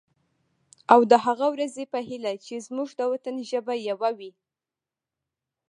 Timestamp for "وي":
4.17-4.31